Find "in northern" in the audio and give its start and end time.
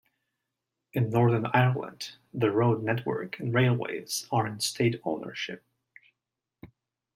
0.93-1.45